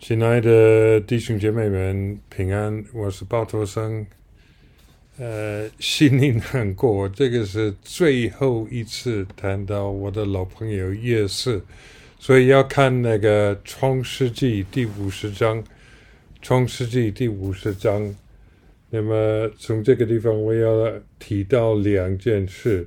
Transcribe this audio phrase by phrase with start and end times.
[0.00, 2.84] 亲爱的弟兄姐妹们，平安！
[2.94, 4.06] 我是包托生。
[5.18, 11.60] 呃，心里难过，这个是最后一次谈到我的老朋友夜市，
[12.16, 15.60] 所以要看那个《创世纪》第五十章，
[16.40, 18.14] 《创世纪》第五十章。
[18.90, 22.86] 那么从这个地方，我要提到两件事。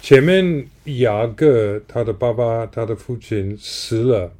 [0.00, 0.64] 前面
[1.00, 4.32] 雅各他的爸爸，他的父亲死了。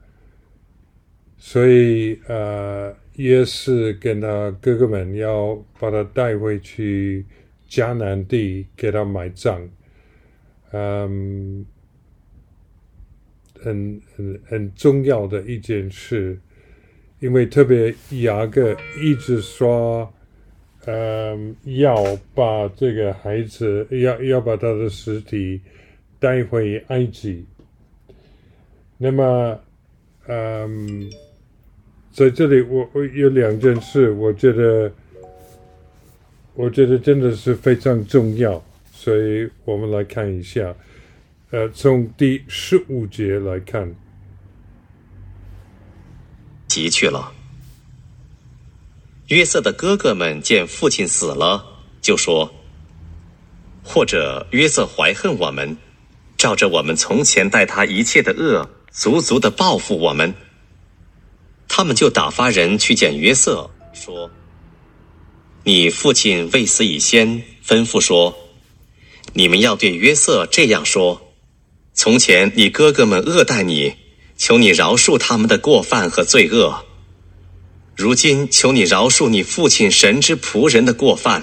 [1.45, 7.27] 所以，呃，也是跟他哥哥们要把他带回去
[7.69, 9.69] 迦南地给他埋葬，
[10.71, 11.67] 嗯，
[13.59, 16.39] 很很很重要的一件事，
[17.19, 20.15] 因为特别雅各一直说，
[20.87, 25.61] 嗯，要把这个孩子要要把他的尸体
[26.21, 27.45] 带回埃及，
[28.97, 29.61] 那么，
[30.29, 31.11] 嗯。
[32.13, 34.93] 在这里，我我有两件事，我觉得，
[36.53, 40.75] 我觉得真的是非常重要，所以我们来看一下，
[41.51, 43.95] 呃，从第十五节来看，
[46.69, 47.33] 急去了。
[49.29, 51.65] 约瑟的哥哥们见父亲死了，
[52.03, 52.53] 就说
[53.83, 55.79] ：“或者约瑟怀恨我们，
[56.37, 60.35] 照着我们从前待他一切的恶，足足的报复我们。”
[61.83, 64.31] 他们就打发人去见约瑟，说
[65.67, 68.39] ：“你父亲未死以先，吩咐说，
[69.33, 71.33] 你们要对约瑟这样说：
[71.93, 73.95] 从前你哥哥们恶待你，
[74.37, 76.85] 求你饶恕他们的过犯和罪恶。
[77.97, 81.43] 如今求你饶恕你父亲神之仆人的过犯。”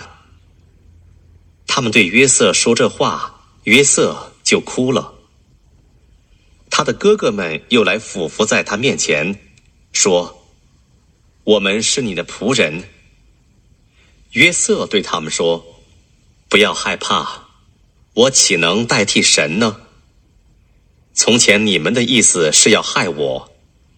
[1.67, 5.15] 他们对约瑟说这话，约瑟就哭了。
[6.69, 9.37] 他的哥哥们又来俯伏在他面前。
[9.91, 10.45] 说
[11.43, 12.83] ：“我们是你的仆人。”
[14.33, 15.65] 约瑟对他们说
[16.47, 17.47] ：“不要害怕，
[18.13, 19.81] 我岂能代替神呢？
[21.13, 23.51] 从前你们的意思是要害我，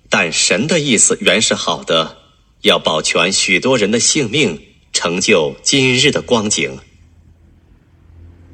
[0.10, 2.18] 但神的意思原是好的，
[2.62, 4.60] 要保全许多人的性命，
[4.94, 6.80] 成就今日的光景。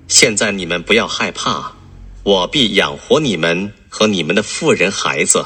[0.07, 1.75] 现在你们不要害怕，
[2.23, 5.45] 我必养活你们和你们的妇人孩子。”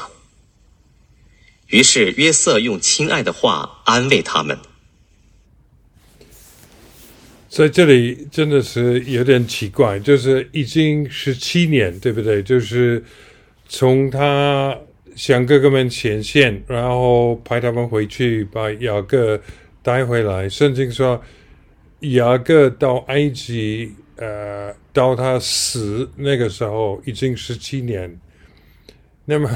[1.72, 4.56] 于是约瑟用亲爱的话安慰他们。
[7.48, 12.42] 在这里真的是有点奇怪，就是已经十七年，对不对？
[12.42, 13.02] 就是
[13.68, 14.78] 从他
[15.16, 19.40] 向哥哥们显现，然后派他们回去把雅各
[19.82, 20.46] 带回来。
[20.50, 21.22] 圣经说，
[22.00, 28.20] 雅各到埃及，呃，到他死那个时候已经十七年。
[29.24, 29.50] 那么。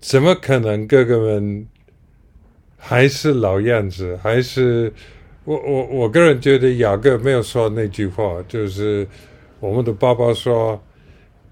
[0.00, 1.66] 怎么可能哥哥们
[2.76, 4.16] 还是老样子？
[4.22, 4.92] 还是
[5.44, 9.06] 我我我个人觉得雅各没有说那句话，就是
[9.60, 10.80] 我们的爸爸说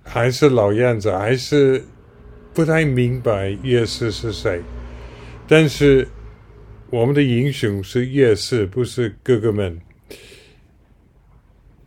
[0.03, 1.83] 还是老样子，还是
[2.55, 4.63] 不太明白月氏是谁。
[5.49, 6.07] 但是
[6.91, 9.77] 我们的英雄是月氏，不是哥哥们。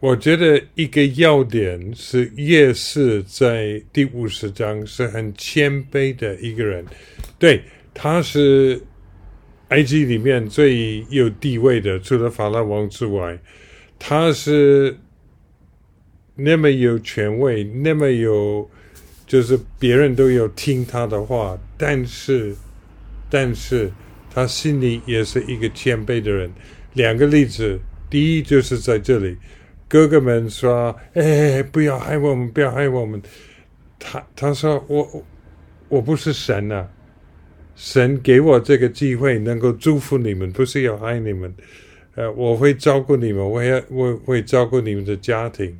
[0.01, 6.85] 我觉得一个要点是夜市在第五十章是很谦卑的一个人，
[7.37, 7.61] 对，
[7.93, 8.81] 他是
[9.67, 13.37] 埃及里面最有地位的，除了法老王之外，
[13.99, 14.97] 他是
[16.33, 18.71] 那么有权威，那么有，
[19.27, 22.55] 就是别人都有听他的话，但是，
[23.29, 23.91] 但是
[24.33, 26.49] 他心里也是一个谦卑的人。
[26.93, 27.77] 两个例子，
[28.09, 29.35] 第一就是在这里。
[29.89, 33.19] 哥哥们说：“哎，不要害我们，不要害我们。”
[33.97, 35.25] 他他说：“我
[35.87, 36.85] 我不是神呐，
[37.75, 41.51] 神给我这个机会，能够祝福你们，不是要害你们。
[42.13, 45.75] 呃，我会照顾你们，我要我会照顾你们的家庭。”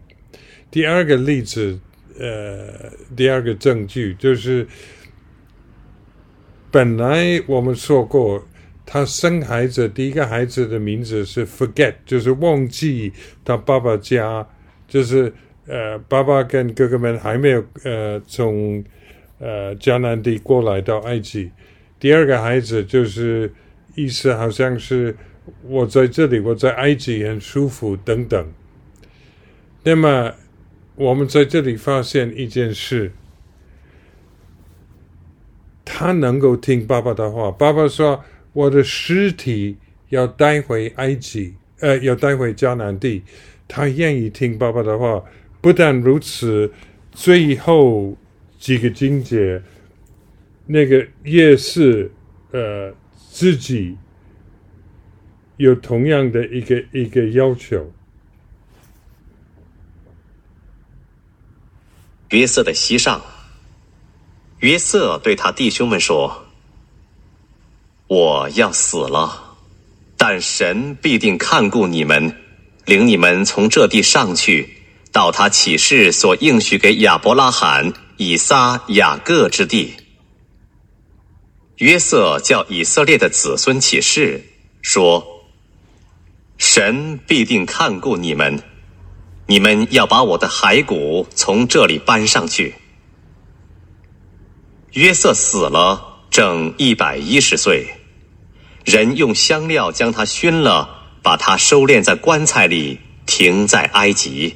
[0.71, 1.79] 第二个例子，
[2.19, 4.67] 呃，第二个证据就是，
[6.71, 8.43] 本来我们说过。
[8.91, 13.13] 他生孩子，第一个孩子的名字是 Forget，就是忘记
[13.45, 14.47] 他爸爸家，
[14.87, 15.31] 就是
[15.67, 18.83] 呃，爸爸跟哥哥们还没有呃从
[19.37, 21.51] 呃迦南地过来到埃及。
[21.99, 23.53] 第二个孩子就是
[23.93, 25.15] 意思好像是
[25.61, 28.51] 我在这里，我在埃及很舒服等等。
[29.83, 30.33] 那么
[30.95, 33.11] 我们在这里发现一件事，
[35.85, 38.23] 他能够听爸爸的话，爸爸说。
[38.53, 39.77] 我的尸体
[40.09, 43.23] 要带回埃及，呃，要带回迦南地。
[43.67, 45.23] 他愿意听爸爸的话。
[45.61, 46.71] 不但如此，
[47.11, 48.17] 最后
[48.57, 49.61] 几个经节，
[50.65, 52.09] 那个夜市
[52.51, 52.95] 呃
[53.29, 53.97] 自己
[55.57, 57.91] 有同样的一个一个要求。
[62.29, 63.21] 约瑟的膝上，
[64.59, 66.45] 约瑟对他弟兄们说
[68.09, 69.55] ：“我要死了，
[70.17, 72.35] 但神必定看顾你们，
[72.85, 74.67] 领你们从这地上去，
[75.11, 79.93] 到他启示所应许给亚伯拉罕、以撒、雅各之地。”
[81.77, 84.43] 约瑟叫以色列的子孙起誓
[84.81, 85.45] 说
[86.57, 88.59] ：“神必定看顾你们。”
[89.45, 92.73] 你们要把我的骸骨从这里搬上去。
[94.93, 97.87] 约瑟死了，正一百一十岁，
[98.89, 100.89] 人用香料将他熏了，
[101.21, 104.55] 把他收敛在棺材里，停在埃及。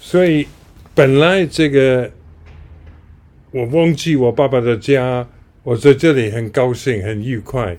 [0.00, 0.48] 所以，
[0.92, 2.10] 本来这个
[3.52, 5.28] 我忘记我爸爸的家，
[5.62, 7.76] 我在这里很高兴、很愉快，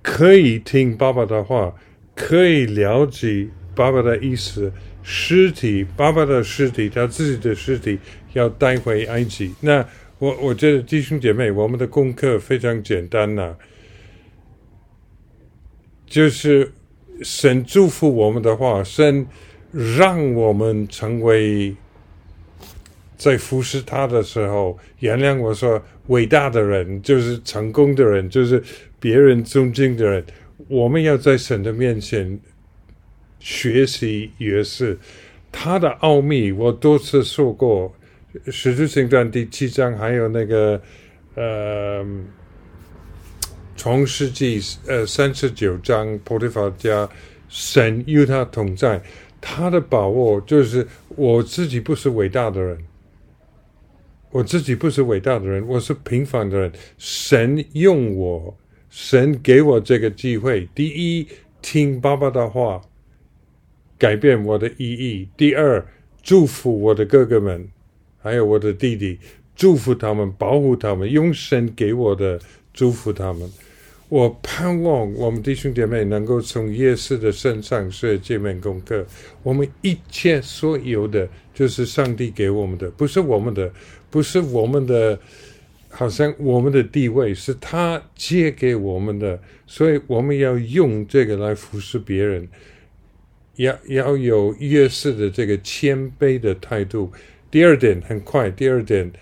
[0.00, 1.74] 可以听爸爸的话，
[2.14, 4.72] 可以了解爸爸的意思。
[5.02, 7.98] 尸体，爸爸的尸体，他自己的尸体
[8.34, 9.54] 要带回埃及。
[9.60, 9.84] 那
[10.18, 13.54] 我我觉得弟兄姐妹，我们的功课非常简单呐，
[16.10, 16.70] 就是
[17.22, 19.26] 神祝福我们的话，神
[19.72, 21.74] 让我们成为
[23.16, 28.62] 在服侍他的时候，原谅我说伟大的人，就是成功的人，就是
[28.98, 30.22] 别人尊敬的人。
[30.68, 32.38] 我们要在神的面前。
[33.42, 34.98] 学习也是
[35.50, 37.90] 他的奥秘，我多次说过，
[38.52, 40.78] 《使徒行传》第七章，还有那个
[41.36, 42.04] 呃，
[43.80, 47.08] 《创世纪》呃三十九章，波提法家
[47.48, 49.02] 神与他同在，
[49.40, 50.86] 他的把握就是
[51.16, 52.78] 我自己不是伟大的人，
[54.30, 58.54] 我自己不是伟大的人，我是平凡的人，神用我，
[58.90, 61.26] 神给我这个机会，第一
[61.62, 62.82] 听爸爸的话。
[63.96, 65.26] 改变我的意义。
[65.38, 65.82] 第二，
[66.22, 67.66] 祝福我的哥哥们，
[68.18, 69.18] 还有我的弟弟，
[69.56, 72.38] 祝福他们，保护他们，用神给我的
[72.74, 73.50] 祝福他们。
[74.10, 79.06] 我盼望我们弟兄姐妹能够从耶稣的身上学这门功课。
[79.44, 83.72] 我们一切所有的，就是上帝给我们的，不是我们的，
[84.10, 85.16] 不是我们的，
[85.88, 92.48] 好像我们的地位是他借给我们的，所以我们要用这个来服侍别人。
[93.56, 97.12] 要要有约瑟的这个谦卑的态度。
[97.48, 99.12] 第二点很快，第二点，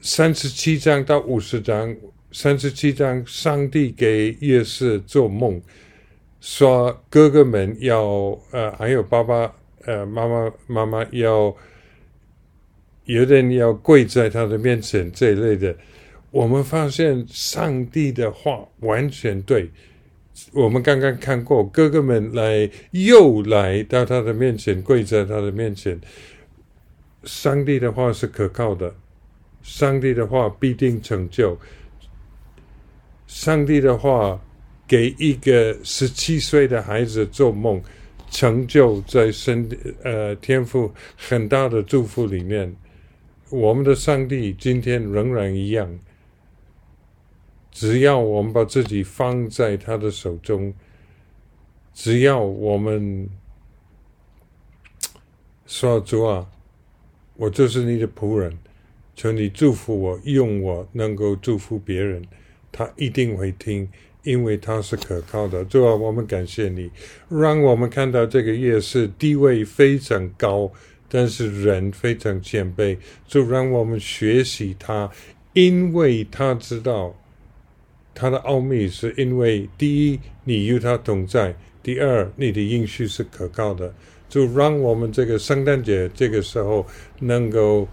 [0.00, 1.96] 三十七章到五十章，
[2.32, 5.60] 三十七章，上帝给约瑟做梦，
[6.40, 8.02] 说哥哥们要
[8.50, 11.54] 呃，还有爸爸呃，妈妈妈妈要
[13.04, 15.76] 有人要跪在他的面前这一类的。
[16.30, 19.70] 我们发现上帝的话完全对。
[20.54, 26.00] 我们刚刚看过，哥哥们来又来到他的面前，跪在他的面前。
[27.24, 28.94] 上帝的话是可靠的，
[29.62, 31.58] 上帝的话必定成就。
[33.34, 34.38] 上帝的话
[34.86, 37.82] 给一个十七岁的孩子做梦，
[38.30, 39.66] 成就在身
[40.04, 42.70] 呃天赋很大的祝福里面。
[43.48, 45.98] 我们的上帝今天仍然一样。
[47.70, 50.72] 只要我们把自己放在他的手中，
[51.94, 53.26] 只要我们
[55.64, 56.46] 说主啊，
[57.36, 58.56] 我就是你的仆人，
[59.16, 62.22] 求你祝福我，用我能够祝福别人，
[62.72, 63.86] 他一定会听，
[64.24, 65.64] 因为他是可靠的。
[65.66, 66.90] 主啊，我们感谢你，
[67.28, 70.72] 让我们看到这个夜市地位非常高，
[71.08, 72.96] 但是人非常谦卑，
[73.28, 75.08] 就让我们学习他，
[75.52, 77.14] 因为他知道。
[78.14, 81.50] 他的奥秘是因为：第一，你与他同在；
[81.82, 83.90] 第二，你的应许是可靠的。
[84.28, 86.86] 就让我们这个圣诞节这个时候
[87.20, 87.88] 能够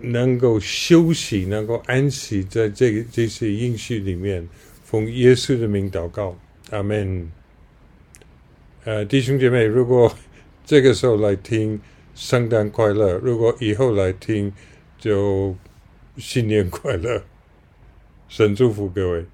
[0.00, 4.48] 能够休息，能够安息在这个这些应许里面，
[4.84, 6.36] 奉耶稣的名祷告，
[6.70, 7.30] 阿门。
[8.84, 10.14] 呃，弟兄姐妹，如果
[10.66, 11.80] 这个时候来听
[12.14, 14.52] 圣诞快乐，如果以后来听，
[14.98, 15.56] 就
[16.16, 17.22] 新年快乐。
[18.28, 19.24] 神祝福各位。